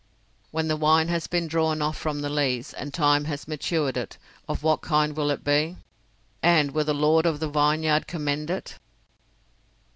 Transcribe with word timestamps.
When 0.49 0.67
the 0.67 0.77
wine 0.77 1.09
has 1.09 1.27
been 1.27 1.47
drawn 1.47 1.79
off 1.79 1.95
from 1.95 2.21
the 2.21 2.29
lees, 2.29 2.73
and 2.73 2.91
time 2.91 3.25
has 3.25 3.47
matured 3.47 3.95
it, 3.97 4.17
of 4.49 4.63
what 4.63 4.81
kind 4.81 5.15
will 5.15 5.29
it 5.29 5.43
be? 5.43 5.77
And 6.41 6.71
will 6.71 6.83
the 6.85 6.95
Lord 6.95 7.27
of 7.27 7.39
the 7.39 7.47
Vineyard 7.49 8.07
commend 8.07 8.49
it? 8.49 8.79